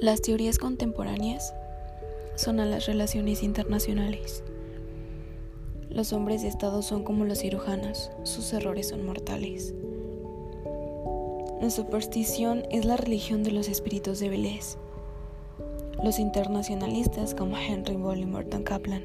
Las 0.00 0.22
teorías 0.22 0.58
contemporáneas 0.58 1.52
son 2.36 2.60
a 2.60 2.66
las 2.66 2.86
relaciones 2.86 3.42
internacionales. 3.42 4.44
Los 5.90 6.12
hombres 6.12 6.42
de 6.42 6.48
Estado 6.48 6.82
son 6.82 7.02
como 7.02 7.24
los 7.24 7.40
cirujanos, 7.40 8.12
sus 8.22 8.52
errores 8.52 8.90
son 8.90 9.04
mortales. 9.04 9.74
La 11.60 11.68
superstición 11.68 12.62
es 12.70 12.84
la 12.84 12.96
religión 12.96 13.42
de 13.42 13.50
los 13.50 13.68
espíritus 13.68 14.20
débiles. 14.20 14.78
Los 16.04 16.20
internacionalistas 16.20 17.34
como 17.34 17.58
Henry 17.58 17.96
Boll 17.96 18.20
y 18.20 18.26
Morton 18.26 18.62
Kaplan. 18.62 19.02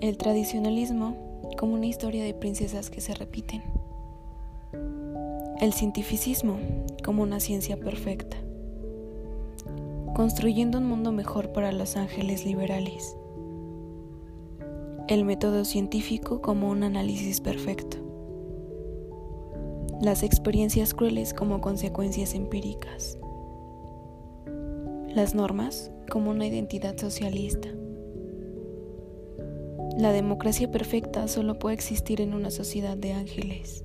El 0.00 0.18
tradicionalismo 0.18 1.42
como 1.58 1.74
una 1.74 1.86
historia 1.86 2.22
de 2.22 2.32
princesas 2.32 2.90
que 2.90 3.00
se 3.00 3.12
repiten. 3.12 3.64
El 5.60 5.72
cientificismo 5.72 6.60
como 7.02 7.24
una 7.24 7.40
ciencia 7.40 7.76
perfecta 7.76 8.36
construyendo 10.16 10.78
un 10.78 10.86
mundo 10.86 11.12
mejor 11.12 11.52
para 11.52 11.72
los 11.72 11.94
ángeles 11.94 12.46
liberales. 12.46 13.18
El 15.08 15.26
método 15.26 15.66
científico 15.66 16.40
como 16.40 16.70
un 16.70 16.84
análisis 16.84 17.42
perfecto. 17.42 17.98
Las 20.00 20.22
experiencias 20.22 20.94
crueles 20.94 21.34
como 21.34 21.60
consecuencias 21.60 22.34
empíricas. 22.34 23.18
Las 25.14 25.34
normas 25.34 25.90
como 26.10 26.30
una 26.30 26.46
identidad 26.46 26.96
socialista. 26.96 27.68
La 29.98 30.12
democracia 30.12 30.70
perfecta 30.70 31.28
solo 31.28 31.58
puede 31.58 31.74
existir 31.74 32.22
en 32.22 32.32
una 32.32 32.50
sociedad 32.50 32.96
de 32.96 33.12
ángeles. 33.12 33.84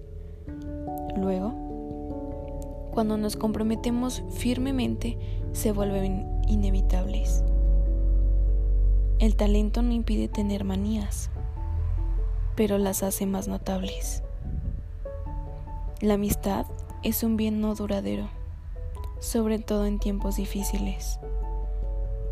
Luego, 1.17 1.53
cuando 2.91 3.17
nos 3.17 3.35
comprometemos 3.35 4.23
firmemente, 4.31 5.17
se 5.53 5.71
vuelven 5.71 6.41
inevitables. 6.47 7.43
El 9.19 9.35
talento 9.35 9.81
no 9.81 9.93
impide 9.93 10.27
tener 10.27 10.63
manías, 10.63 11.29
pero 12.55 12.77
las 12.77 13.03
hace 13.03 13.25
más 13.25 13.47
notables. 13.47 14.23
La 16.01 16.15
amistad 16.15 16.65
es 17.03 17.23
un 17.23 17.37
bien 17.37 17.61
no 17.61 17.75
duradero, 17.75 18.29
sobre 19.19 19.59
todo 19.59 19.85
en 19.85 19.99
tiempos 19.99 20.35
difíciles, 20.35 21.19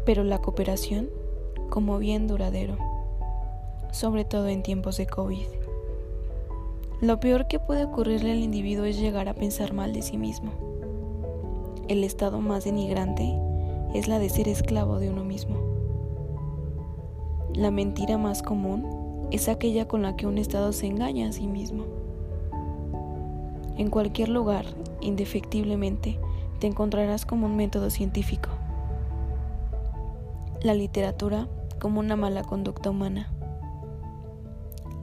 pero 0.05 0.23
la 0.23 0.39
cooperación 0.39 1.09
como 1.69 1.99
bien 1.99 2.27
duradero, 2.27 2.77
sobre 3.91 4.25
todo 4.25 4.47
en 4.47 4.63
tiempos 4.63 4.97
de 4.97 5.07
COVID. 5.07 5.58
Lo 7.01 7.21
peor 7.21 7.47
que 7.47 7.59
puede 7.59 7.85
ocurrirle 7.85 8.33
al 8.33 8.39
individuo 8.39 8.83
es 8.83 8.99
llegar 8.99 9.29
a 9.29 9.33
pensar 9.33 9.71
mal 9.71 9.93
de 9.93 10.01
sí 10.01 10.17
mismo. 10.17 10.51
El 11.87 12.03
estado 12.03 12.41
más 12.41 12.65
denigrante 12.65 13.39
es 13.93 14.09
la 14.09 14.19
de 14.19 14.27
ser 14.27 14.49
esclavo 14.49 14.99
de 14.99 15.09
uno 15.09 15.23
mismo. 15.23 15.55
La 17.53 17.71
mentira 17.71 18.17
más 18.17 18.43
común 18.43 19.27
es 19.31 19.47
aquella 19.47 19.87
con 19.87 20.01
la 20.01 20.17
que 20.17 20.27
un 20.27 20.37
estado 20.37 20.73
se 20.73 20.87
engaña 20.87 21.29
a 21.29 21.31
sí 21.31 21.47
mismo. 21.47 21.85
En 23.77 23.89
cualquier 23.89 24.27
lugar, 24.27 24.65
indefectiblemente, 24.99 26.19
te 26.59 26.67
encontrarás 26.67 27.25
como 27.25 27.45
un 27.45 27.55
método 27.55 27.91
científico. 27.91 28.49
La 30.63 30.73
literatura 30.73 31.47
como 31.79 32.01
una 32.01 32.17
mala 32.17 32.43
conducta 32.43 32.89
humana 32.89 33.31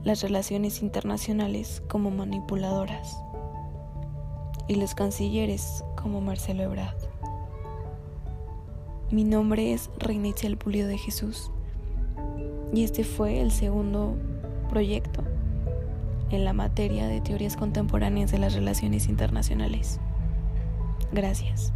las 0.03 0.21
relaciones 0.21 0.81
internacionales 0.81 1.81
como 1.87 2.11
manipuladoras 2.11 3.17
y 4.67 4.75
los 4.75 4.95
cancilleres 4.95 5.83
como 5.95 6.21
Marcelo 6.21 6.63
Ebrard. 6.63 6.97
Mi 9.11 9.23
nombre 9.23 9.73
es 9.73 9.89
Reina 9.97 10.27
Itzel 10.27 10.57
Pulido 10.57 10.87
de 10.87 10.97
Jesús 10.97 11.51
y 12.73 12.83
este 12.83 13.03
fue 13.03 13.39
el 13.39 13.51
segundo 13.51 14.15
proyecto 14.69 15.23
en 16.29 16.43
la 16.43 16.53
materia 16.53 17.07
de 17.07 17.21
teorías 17.21 17.55
contemporáneas 17.55 18.31
de 18.31 18.39
las 18.39 18.53
relaciones 18.53 19.07
internacionales. 19.07 19.99
Gracias. 21.11 21.71